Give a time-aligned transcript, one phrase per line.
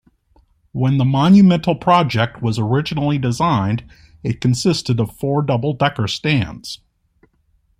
[0.71, 3.83] When the Monumental project was originally designed,
[4.23, 6.79] it consisted of four double decker stands.